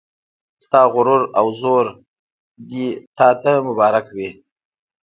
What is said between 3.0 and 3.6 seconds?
تا ته